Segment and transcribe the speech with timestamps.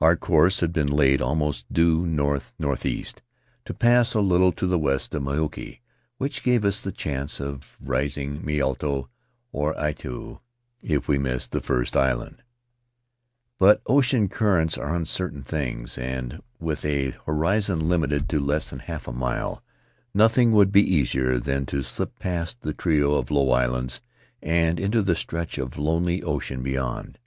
[0.00, 3.22] Our course had been laid almost due north northeast—
[3.66, 5.78] to A Memory of Mauke pass a little to the west of Mauke—
[6.18, 9.06] which gave us the chance of raising Mitiaro
[9.52, 10.40] or Atiu
[10.82, 12.42] if we missed the first island;
[13.60, 19.06] but ocean currents are uncertain things, and with a horizon limited to less than half
[19.06, 19.62] a mile,
[20.12, 24.00] nothing would be easier than to slip past the trio of low islands
[24.42, 27.20] and into the stretch of lonely ocean beyond.